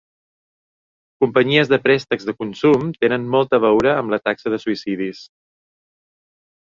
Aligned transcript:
Companyies 1.23 1.67
de 1.73 1.77
préstecs 1.83 2.25
de 2.29 2.33
consum 2.39 2.87
tenen 3.05 3.27
molt 3.35 3.53
a 3.57 3.59
veure 3.65 3.91
amb 3.99 4.15
la 4.15 4.19
taxa 4.29 4.55
de 4.55 4.59
suïcidis. 4.65 5.21